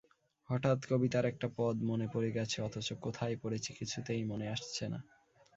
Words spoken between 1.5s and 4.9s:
পদ মনে পড়ে গেছে অথচ কোথায় পড়েছি কিছুতেই মনে আসছে